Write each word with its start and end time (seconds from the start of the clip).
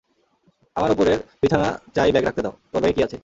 আমার 0.75 0.91
উপরের 0.91 1.19
বিছানা 1.41 1.67
চাই 1.95 2.11
ব্যাগ 2.11 2.23
রাখতে 2.25 2.41
দাও, 2.41 2.53
তোর 2.71 2.79
ব্যাগে 2.81 2.95
কি 2.97 3.01
আছে? 3.03 3.17